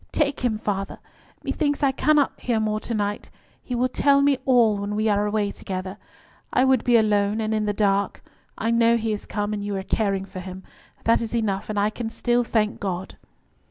[0.11, 0.97] "Take him, father;
[1.43, 3.29] methinks I cannot hear more to night.
[3.61, 5.99] He will tell me all when we are away together.
[6.51, 8.23] I would be alone, and in the dark;
[8.57, 10.63] I know he is come, and you are caring for him.
[11.03, 13.15] That is enough, and I can still thank God."